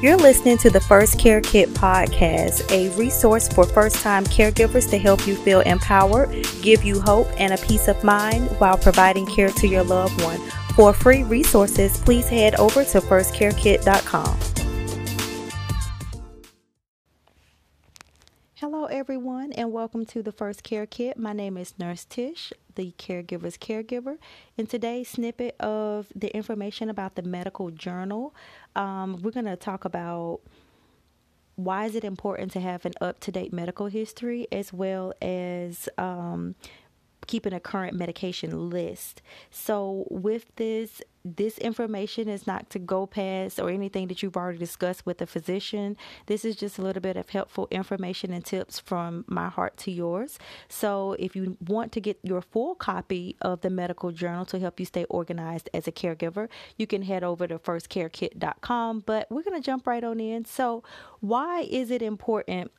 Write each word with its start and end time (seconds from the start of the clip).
You're 0.00 0.16
listening 0.16 0.58
to 0.58 0.70
the 0.70 0.80
First 0.80 1.18
Care 1.18 1.40
Kit 1.40 1.70
podcast, 1.70 2.70
a 2.70 2.96
resource 2.96 3.48
for 3.48 3.64
first 3.64 3.96
time 3.96 4.24
caregivers 4.26 4.88
to 4.90 4.98
help 4.98 5.26
you 5.26 5.34
feel 5.34 5.58
empowered, 5.62 6.30
give 6.62 6.84
you 6.84 7.00
hope, 7.00 7.26
and 7.36 7.52
a 7.52 7.58
peace 7.58 7.88
of 7.88 8.04
mind 8.04 8.48
while 8.60 8.78
providing 8.78 9.26
care 9.26 9.50
to 9.50 9.66
your 9.66 9.82
loved 9.82 10.22
one. 10.22 10.38
For 10.76 10.92
free 10.92 11.24
resources, 11.24 11.98
please 11.98 12.28
head 12.28 12.54
over 12.60 12.84
to 12.84 13.00
firstcarekit.com. 13.00 14.38
Hello, 18.60 18.86
everyone, 18.86 19.52
and 19.52 19.70
welcome 19.70 20.04
to 20.06 20.20
the 20.20 20.32
First 20.32 20.64
Care 20.64 20.84
Kit. 20.84 21.16
My 21.16 21.32
name 21.32 21.56
is 21.56 21.78
Nurse 21.78 22.04
Tish, 22.04 22.52
the 22.74 22.92
caregiver's 22.98 23.56
caregiver. 23.56 24.18
In 24.56 24.66
today's 24.66 25.10
snippet 25.10 25.54
of 25.60 26.08
the 26.12 26.34
information 26.34 26.90
about 26.90 27.14
the 27.14 27.22
medical 27.22 27.70
journal, 27.70 28.34
um, 28.74 29.22
we're 29.22 29.30
going 29.30 29.46
to 29.46 29.54
talk 29.54 29.84
about 29.84 30.40
why 31.54 31.84
is 31.84 31.94
it 31.94 32.02
important 32.02 32.50
to 32.50 32.60
have 32.60 32.84
an 32.84 32.94
up-to-date 33.00 33.52
medical 33.52 33.86
history 33.86 34.48
as 34.50 34.72
well 34.72 35.12
as 35.22 35.88
um, 35.96 36.56
keeping 37.28 37.52
a 37.52 37.60
current 37.60 37.96
medication 37.96 38.70
list. 38.70 39.22
So 39.50 40.06
with 40.10 40.46
this 40.56 41.00
this 41.36 41.58
information 41.58 42.26
is 42.26 42.46
not 42.46 42.70
to 42.70 42.78
go 42.78 43.04
past 43.04 43.60
or 43.60 43.68
anything 43.68 44.08
that 44.08 44.22
you've 44.22 44.36
already 44.36 44.56
discussed 44.56 45.04
with 45.04 45.18
the 45.18 45.26
physician. 45.26 45.96
This 46.24 46.42
is 46.42 46.56
just 46.56 46.78
a 46.78 46.82
little 46.82 47.02
bit 47.02 47.18
of 47.18 47.28
helpful 47.28 47.68
information 47.70 48.32
and 48.32 48.42
tips 48.42 48.78
from 48.78 49.24
my 49.26 49.48
heart 49.48 49.76
to 49.78 49.90
yours. 49.90 50.38
So, 50.68 51.16
if 51.18 51.36
you 51.36 51.58
want 51.66 51.92
to 51.92 52.00
get 52.00 52.18
your 52.22 52.40
full 52.40 52.74
copy 52.74 53.36
of 53.42 53.60
the 53.60 53.68
medical 53.68 54.10
journal 54.10 54.46
to 54.46 54.58
help 54.58 54.80
you 54.80 54.86
stay 54.86 55.04
organized 55.04 55.68
as 55.74 55.86
a 55.86 55.92
caregiver, 55.92 56.48
you 56.78 56.86
can 56.86 57.02
head 57.02 57.22
over 57.22 57.46
to 57.46 57.58
firstcarekit.com. 57.58 59.02
But 59.04 59.30
we're 59.30 59.42
going 59.42 59.60
to 59.60 59.64
jump 59.64 59.86
right 59.86 60.04
on 60.04 60.20
in. 60.20 60.46
So, 60.46 60.82
why 61.20 61.66
is 61.68 61.90
it 61.90 62.00
important 62.00 62.70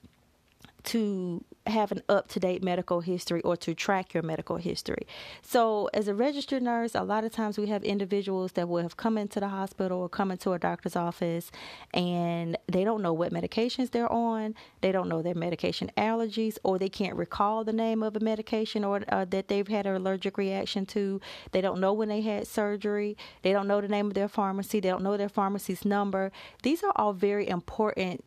to 0.86 1.44
have 1.70 1.92
an 1.92 2.02
up 2.10 2.28
to 2.30 2.40
date 2.40 2.64
medical 2.64 3.02
history 3.02 3.42
or 3.42 3.56
to 3.58 3.74
track 3.74 4.14
your 4.14 4.24
medical 4.24 4.58
history. 4.58 5.08
So, 5.42 5.90
as 5.94 6.08
a 6.08 6.14
registered 6.14 6.64
nurse, 6.64 6.96
a 6.96 7.04
lot 7.04 7.24
of 7.24 7.32
times 7.32 7.58
we 7.58 7.68
have 7.68 7.84
individuals 7.84 8.54
that 8.54 8.68
will 8.68 8.82
have 8.82 8.98
come 8.98 9.18
into 9.18 9.40
the 9.40 9.50
hospital 9.50 10.02
or 10.02 10.10
come 10.10 10.32
into 10.32 10.52
a 10.54 10.60
doctor's 10.60 10.96
office 10.96 11.52
and 11.94 12.58
they 12.68 12.84
don't 12.84 13.02
know 13.02 13.14
what 13.14 13.32
medications 13.32 13.92
they're 13.92 14.12
on, 14.12 14.56
they 14.82 14.92
don't 14.92 15.10
know 15.10 15.22
their 15.22 15.36
medication 15.36 15.92
allergies, 15.98 16.58
or 16.64 16.80
they 16.80 16.90
can't 16.90 17.16
recall 17.16 17.64
the 17.64 17.74
name 17.74 18.04
of 18.04 18.16
a 18.16 18.20
medication 18.20 18.84
or 18.84 19.02
uh, 19.10 19.26
that 19.26 19.48
they've 19.48 19.68
had 19.68 19.86
an 19.86 19.96
allergic 19.96 20.38
reaction 20.38 20.86
to. 20.88 21.20
They 21.52 21.62
don't 21.62 21.80
know 21.80 21.94
when 21.94 22.10
they 22.10 22.22
had 22.22 22.48
surgery, 22.48 23.18
they 23.42 23.52
don't 23.52 23.68
know 23.68 23.82
the 23.82 23.88
name 23.88 24.08
of 24.08 24.14
their 24.14 24.28
pharmacy, 24.28 24.80
they 24.80 24.90
don't 24.90 25.04
know 25.04 25.18
their 25.18 25.30
pharmacy's 25.30 25.86
number. 25.86 26.32
These 26.64 26.84
are 26.84 26.94
all 26.96 27.14
very 27.14 27.48
important 27.48 28.24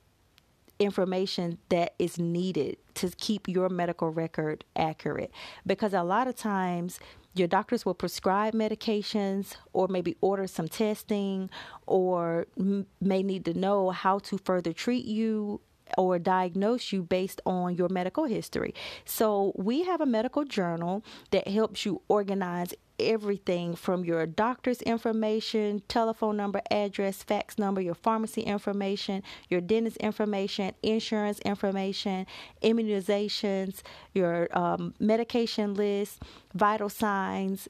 information 0.82 1.58
that 1.68 1.94
is 1.98 2.18
needed 2.18 2.76
to 2.94 3.10
keep 3.10 3.48
your 3.48 3.68
medical 3.68 4.10
record 4.10 4.64
accurate. 4.76 5.32
Because 5.66 5.94
a 5.94 6.02
lot 6.02 6.28
of 6.28 6.36
times 6.36 6.98
your 7.34 7.48
doctors 7.48 7.86
will 7.86 7.94
prescribe 7.94 8.54
medications 8.54 9.56
or 9.72 9.88
maybe 9.88 10.16
order 10.20 10.46
some 10.46 10.68
testing 10.68 11.48
or 11.86 12.46
m- 12.58 12.86
may 13.00 13.22
need 13.22 13.44
to 13.46 13.54
know 13.54 13.90
how 13.90 14.18
to 14.18 14.38
further 14.38 14.72
treat 14.72 15.04
you 15.04 15.60
or 15.98 16.18
diagnose 16.18 16.92
you 16.92 17.02
based 17.02 17.40
on 17.46 17.74
your 17.76 17.88
medical 17.88 18.24
history. 18.24 18.74
So, 19.04 19.52
we 19.56 19.84
have 19.84 20.00
a 20.00 20.06
medical 20.06 20.44
journal 20.44 21.04
that 21.30 21.48
helps 21.48 21.84
you 21.84 22.02
organize 22.08 22.74
everything 22.98 23.74
from 23.74 24.04
your 24.04 24.26
doctor's 24.26 24.80
information, 24.82 25.82
telephone 25.88 26.36
number, 26.36 26.60
address, 26.70 27.22
fax 27.22 27.58
number, 27.58 27.80
your 27.80 27.94
pharmacy 27.94 28.42
information, 28.42 29.22
your 29.48 29.60
dentist 29.60 29.96
information, 29.98 30.72
insurance 30.82 31.38
information, 31.40 32.26
immunizations, 32.62 33.82
your 34.14 34.48
um, 34.56 34.94
medication 35.00 35.74
list, 35.74 36.22
vital 36.54 36.88
signs, 36.88 37.68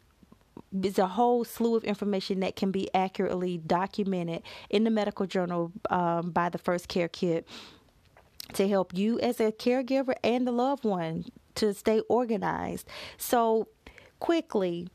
it's 0.72 0.98
a 0.98 1.06
whole 1.06 1.44
slew 1.44 1.76
of 1.76 1.84
information 1.84 2.40
that 2.40 2.56
can 2.56 2.70
be 2.70 2.88
accurately 2.94 3.58
documented 3.58 4.42
in 4.70 4.84
the 4.84 4.90
medical 4.90 5.26
journal 5.26 5.72
um, 5.90 6.30
by 6.30 6.48
the 6.48 6.58
First 6.58 6.88
Care 6.88 7.08
Kit 7.08 7.46
to 8.54 8.68
help 8.68 8.96
you 8.96 9.18
as 9.20 9.40
a 9.40 9.52
caregiver 9.52 10.14
and 10.22 10.46
the 10.46 10.52
loved 10.52 10.84
one 10.84 11.24
to 11.56 11.74
stay 11.74 12.00
organized. 12.08 12.88
So, 13.16 13.68
quickly, 14.20 14.88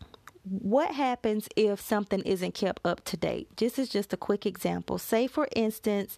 what 0.44 0.92
happens 0.96 1.48
if 1.56 1.80
something 1.82 2.22
isn't 2.22 2.54
kept 2.54 2.86
up 2.86 3.04
to 3.06 3.18
date? 3.18 3.58
This 3.58 3.78
is 3.78 3.90
just 3.90 4.14
a 4.14 4.18
quick 4.18 4.46
example. 4.46 4.98
Say, 4.98 5.28
for 5.28 5.48
instance, 5.56 6.18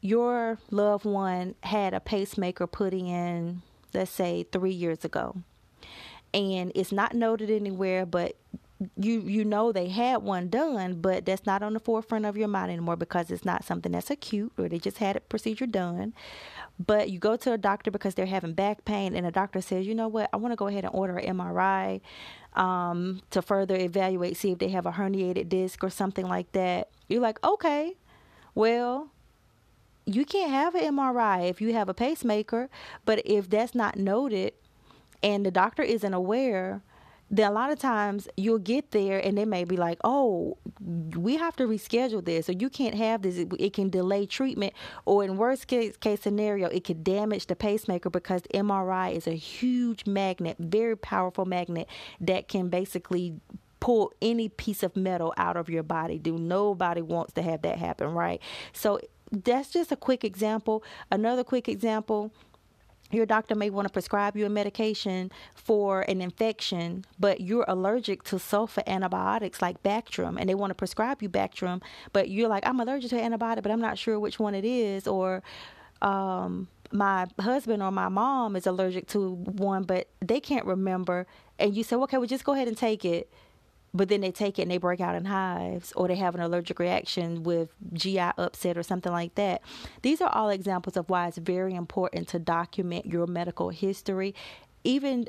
your 0.00 0.58
loved 0.70 1.04
one 1.04 1.54
had 1.62 1.92
a 1.92 2.00
pacemaker 2.00 2.66
put 2.66 2.94
in, 2.94 3.62
let's 3.92 4.10
say, 4.10 4.46
three 4.52 4.72
years 4.72 5.04
ago, 5.04 5.36
and 6.32 6.70
it's 6.74 6.92
not 6.92 7.14
noted 7.14 7.50
anywhere, 7.50 8.06
but 8.06 8.36
you 8.96 9.20
you 9.20 9.44
know 9.44 9.72
they 9.72 9.88
had 9.88 10.22
one 10.22 10.48
done, 10.48 11.00
but 11.00 11.26
that's 11.26 11.46
not 11.46 11.62
on 11.62 11.74
the 11.74 11.80
forefront 11.80 12.24
of 12.26 12.36
your 12.36 12.48
mind 12.48 12.70
anymore 12.70 12.96
because 12.96 13.30
it's 13.30 13.44
not 13.44 13.64
something 13.64 13.92
that's 13.92 14.10
acute 14.10 14.52
or 14.56 14.68
they 14.68 14.78
just 14.78 14.98
had 14.98 15.16
a 15.16 15.20
procedure 15.20 15.66
done. 15.66 16.14
But 16.78 17.10
you 17.10 17.18
go 17.18 17.36
to 17.36 17.52
a 17.52 17.58
doctor 17.58 17.90
because 17.90 18.14
they're 18.14 18.26
having 18.26 18.52
back 18.52 18.84
pain, 18.84 19.16
and 19.16 19.26
a 19.26 19.32
doctor 19.32 19.60
says, 19.60 19.86
you 19.86 19.94
know 19.94 20.06
what, 20.06 20.30
I 20.32 20.36
want 20.36 20.52
to 20.52 20.56
go 20.56 20.68
ahead 20.68 20.84
and 20.84 20.94
order 20.94 21.16
an 21.16 21.36
MRI 21.36 22.00
um, 22.54 23.20
to 23.30 23.42
further 23.42 23.74
evaluate, 23.74 24.36
see 24.36 24.52
if 24.52 24.58
they 24.58 24.68
have 24.68 24.86
a 24.86 24.92
herniated 24.92 25.48
disc 25.48 25.82
or 25.82 25.90
something 25.90 26.28
like 26.28 26.52
that. 26.52 26.88
You're 27.08 27.20
like, 27.20 27.44
okay, 27.44 27.96
well, 28.54 29.10
you 30.06 30.24
can't 30.24 30.50
have 30.50 30.76
an 30.76 30.96
MRI 30.96 31.50
if 31.50 31.60
you 31.60 31.74
have 31.74 31.88
a 31.88 31.94
pacemaker, 31.94 32.70
but 33.04 33.20
if 33.24 33.50
that's 33.50 33.74
not 33.74 33.96
noted 33.96 34.54
and 35.22 35.44
the 35.44 35.50
doctor 35.50 35.82
isn't 35.82 36.14
aware, 36.14 36.82
a 37.36 37.50
lot 37.50 37.70
of 37.70 37.78
times 37.78 38.28
you'll 38.36 38.58
get 38.58 38.90
there 38.92 39.18
and 39.18 39.36
they 39.36 39.44
may 39.44 39.64
be 39.64 39.76
like, 39.76 39.98
oh, 40.02 40.56
we 40.80 41.36
have 41.36 41.56
to 41.56 41.64
reschedule 41.64 42.24
this, 42.24 42.48
or 42.48 42.52
you 42.52 42.70
can't 42.70 42.94
have 42.94 43.22
this. 43.22 43.36
It, 43.36 43.52
it 43.58 43.72
can 43.72 43.90
delay 43.90 44.26
treatment, 44.26 44.72
or 45.04 45.24
in 45.24 45.36
worst 45.36 45.66
case, 45.66 45.96
case 45.96 46.22
scenario, 46.22 46.68
it 46.68 46.84
could 46.84 47.04
damage 47.04 47.46
the 47.46 47.56
pacemaker 47.56 48.10
because 48.10 48.42
MRI 48.54 49.14
is 49.14 49.26
a 49.26 49.32
huge 49.32 50.06
magnet, 50.06 50.56
very 50.58 50.96
powerful 50.96 51.44
magnet 51.44 51.86
that 52.20 52.48
can 52.48 52.68
basically 52.68 53.40
pull 53.80 54.12
any 54.20 54.48
piece 54.48 54.82
of 54.82 54.96
metal 54.96 55.32
out 55.36 55.56
of 55.56 55.68
your 55.68 55.82
body. 55.82 56.18
Do 56.18 56.38
nobody 56.38 57.02
wants 57.02 57.32
to 57.34 57.42
have 57.42 57.62
that 57.62 57.78
happen, 57.78 58.08
right? 58.08 58.40
So 58.72 59.00
that's 59.30 59.70
just 59.70 59.92
a 59.92 59.96
quick 59.96 60.24
example. 60.24 60.82
Another 61.10 61.44
quick 61.44 61.68
example 61.68 62.32
your 63.10 63.26
doctor 63.26 63.54
may 63.54 63.70
want 63.70 63.86
to 63.88 63.92
prescribe 63.92 64.36
you 64.36 64.46
a 64.46 64.48
medication 64.48 65.30
for 65.54 66.02
an 66.02 66.20
infection, 66.20 67.04
but 67.18 67.40
you're 67.40 67.64
allergic 67.68 68.22
to 68.24 68.36
sulfa 68.36 68.86
antibiotics 68.86 69.62
like 69.62 69.82
Bactrim, 69.82 70.38
and 70.38 70.48
they 70.48 70.54
want 70.54 70.70
to 70.70 70.74
prescribe 70.74 71.22
you 71.22 71.28
Bactrim, 71.28 71.82
but 72.12 72.28
you're 72.28 72.48
like, 72.48 72.66
I'm 72.66 72.80
allergic 72.80 73.10
to 73.10 73.16
antibiotic, 73.16 73.62
but 73.62 73.72
I'm 73.72 73.80
not 73.80 73.98
sure 73.98 74.18
which 74.18 74.38
one 74.38 74.54
it 74.54 74.64
is, 74.64 75.06
or 75.06 75.42
um, 76.02 76.68
my 76.92 77.26
husband 77.40 77.82
or 77.82 77.90
my 77.90 78.08
mom 78.08 78.56
is 78.56 78.66
allergic 78.66 79.06
to 79.08 79.34
one, 79.34 79.82
but 79.84 80.08
they 80.20 80.40
can't 80.40 80.66
remember, 80.66 81.26
and 81.58 81.76
you 81.76 81.82
say, 81.82 81.96
okay, 81.96 82.18
well, 82.18 82.26
just 82.26 82.44
go 82.44 82.52
ahead 82.52 82.68
and 82.68 82.76
take 82.76 83.04
it 83.04 83.30
but 83.98 84.08
then 84.08 84.22
they 84.22 84.30
take 84.30 84.58
it 84.58 84.62
and 84.62 84.70
they 84.70 84.78
break 84.78 85.00
out 85.00 85.14
in 85.14 85.26
hives 85.26 85.92
or 85.92 86.08
they 86.08 86.16
have 86.16 86.34
an 86.34 86.40
allergic 86.40 86.78
reaction 86.78 87.42
with 87.42 87.68
GI 87.92 88.18
upset 88.38 88.78
or 88.78 88.82
something 88.82 89.12
like 89.12 89.34
that. 89.34 89.60
These 90.02 90.20
are 90.20 90.30
all 90.30 90.48
examples 90.48 90.96
of 90.96 91.10
why 91.10 91.28
it's 91.28 91.36
very 91.36 91.74
important 91.74 92.28
to 92.28 92.38
document 92.38 93.06
your 93.06 93.26
medical 93.26 93.70
history, 93.70 94.34
even 94.84 95.28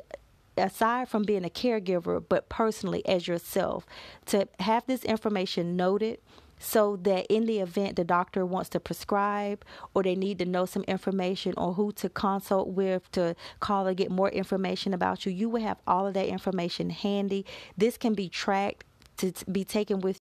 aside 0.56 1.08
from 1.08 1.24
being 1.24 1.44
a 1.44 1.50
caregiver, 1.50 2.22
but 2.26 2.48
personally 2.48 3.06
as 3.06 3.26
yourself, 3.26 3.84
to 4.26 4.48
have 4.60 4.86
this 4.86 5.04
information 5.04 5.76
noted 5.76 6.20
so 6.60 6.96
that 6.98 7.26
in 7.26 7.46
the 7.46 7.58
event 7.58 7.96
the 7.96 8.04
doctor 8.04 8.46
wants 8.46 8.68
to 8.68 8.78
prescribe 8.78 9.64
or 9.94 10.02
they 10.04 10.14
need 10.14 10.38
to 10.38 10.44
know 10.44 10.66
some 10.66 10.84
information 10.84 11.54
or 11.56 11.74
who 11.74 11.90
to 11.92 12.08
consult 12.08 12.68
with 12.68 13.10
to 13.12 13.34
call 13.58 13.88
or 13.88 13.94
get 13.94 14.10
more 14.10 14.28
information 14.28 14.94
about 14.94 15.26
you, 15.26 15.32
you 15.32 15.48
will 15.48 15.62
have 15.62 15.78
all 15.86 16.06
of 16.06 16.14
that 16.14 16.28
information 16.28 16.90
handy. 16.90 17.44
This 17.76 17.96
can 17.96 18.14
be 18.14 18.28
tracked 18.28 18.84
to 19.16 19.32
be 19.50 19.64
taken 19.64 20.00
with 20.00 20.18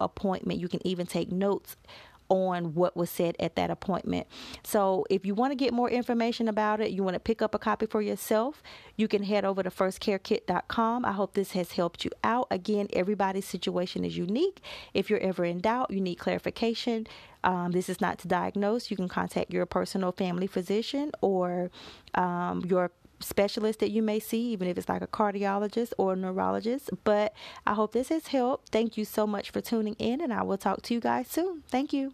appointment. 0.00 0.60
You 0.60 0.68
can 0.68 0.86
even 0.86 1.06
take 1.06 1.32
notes 1.32 1.76
on 2.28 2.74
what 2.74 2.96
was 2.96 3.10
said 3.10 3.36
at 3.38 3.56
that 3.56 3.70
appointment. 3.70 4.26
So, 4.64 5.04
if 5.10 5.24
you 5.24 5.34
want 5.34 5.52
to 5.52 5.56
get 5.56 5.72
more 5.72 5.90
information 5.90 6.48
about 6.48 6.80
it, 6.80 6.90
you 6.90 7.02
want 7.02 7.14
to 7.14 7.20
pick 7.20 7.42
up 7.42 7.54
a 7.54 7.58
copy 7.58 7.86
for 7.86 8.02
yourself, 8.02 8.62
you 8.96 9.08
can 9.08 9.22
head 9.22 9.44
over 9.44 9.62
to 9.62 9.70
firstcarekit.com. 9.70 11.04
I 11.04 11.12
hope 11.12 11.34
this 11.34 11.52
has 11.52 11.72
helped 11.72 12.04
you 12.04 12.10
out. 12.24 12.46
Again, 12.50 12.88
everybody's 12.92 13.46
situation 13.46 14.04
is 14.04 14.16
unique. 14.16 14.60
If 14.94 15.10
you're 15.10 15.20
ever 15.20 15.44
in 15.44 15.60
doubt, 15.60 15.90
you 15.90 16.00
need 16.00 16.16
clarification. 16.16 17.06
Um, 17.44 17.72
this 17.72 17.88
is 17.88 18.00
not 18.00 18.18
to 18.20 18.28
diagnose. 18.28 18.90
You 18.90 18.96
can 18.96 19.08
contact 19.08 19.52
your 19.52 19.66
personal 19.66 20.12
family 20.12 20.46
physician 20.46 21.12
or 21.20 21.70
um, 22.14 22.64
your 22.66 22.90
specialist 23.20 23.80
that 23.80 23.90
you 23.90 24.02
may 24.02 24.18
see, 24.18 24.42
even 24.52 24.68
if 24.68 24.78
it's 24.78 24.88
like 24.88 25.02
a 25.02 25.06
cardiologist 25.06 25.92
or 25.98 26.12
a 26.12 26.16
neurologist. 26.16 26.90
But 27.04 27.34
I 27.66 27.74
hope 27.74 27.92
this 27.92 28.08
has 28.08 28.28
helped. 28.28 28.70
Thank 28.70 28.96
you 28.96 29.04
so 29.04 29.26
much 29.26 29.50
for 29.50 29.60
tuning 29.60 29.96
in, 29.98 30.20
and 30.20 30.32
I 30.32 30.42
will 30.42 30.58
talk 30.58 30.82
to 30.82 30.94
you 30.94 31.00
guys 31.00 31.28
soon. 31.28 31.62
Thank 31.68 31.92
you. 31.92 32.12